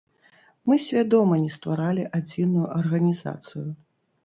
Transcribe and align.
Мы 0.71 0.77
свядома 0.85 1.35
не 1.43 1.51
стваралі 1.57 2.07
адзіную 2.21 2.65
арганізацыю. 2.81 3.67